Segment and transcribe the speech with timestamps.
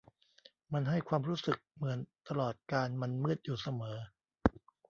[0.73, 1.97] มันให้ความรู้สึกเหมือน
[2.27, 3.97] ตลอดกาลมันมืดอยู่เสมอ